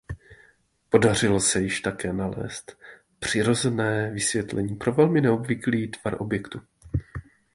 [0.89, 2.77] Podařilo se již také nalézt
[3.19, 6.61] přirozené vysvětlení pro velmi neobvyklý tvar objektu.